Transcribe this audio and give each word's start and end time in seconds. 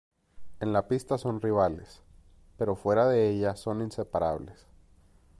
En 0.59 0.73
la 0.73 0.87
pista 0.87 1.19
son 1.19 1.41
rivales, 1.41 2.01
pero 2.57 2.75
fuera 2.75 3.07
de 3.07 3.29
ella 3.29 3.55
son 3.55 3.81
inseparables. 3.83 4.65